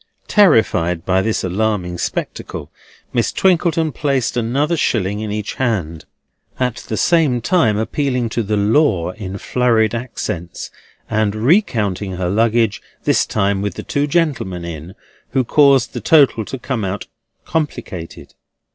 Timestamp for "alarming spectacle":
1.43-2.71